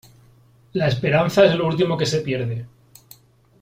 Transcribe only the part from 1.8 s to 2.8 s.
que se pierde.